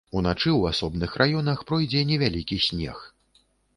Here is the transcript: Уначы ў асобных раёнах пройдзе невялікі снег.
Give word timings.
Уначы 0.19 0.47
ў 0.59 0.73
асобных 0.75 1.11
раёнах 1.23 1.61
пройдзе 1.73 2.01
невялікі 2.13 2.59
снег. 2.69 3.05